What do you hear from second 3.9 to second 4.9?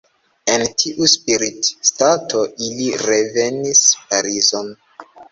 Parizon.